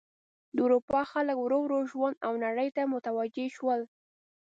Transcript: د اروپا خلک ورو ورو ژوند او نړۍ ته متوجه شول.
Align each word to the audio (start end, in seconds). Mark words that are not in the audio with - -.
د 0.55 0.57
اروپا 0.65 1.01
خلک 1.11 1.35
ورو 1.39 1.57
ورو 1.63 1.79
ژوند 1.91 2.15
او 2.25 2.31
نړۍ 2.45 2.69
ته 2.75 2.81
متوجه 2.93 3.45
شول. 3.55 3.81